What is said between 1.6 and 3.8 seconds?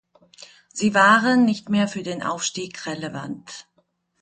mehr für den Aufstieg relevant.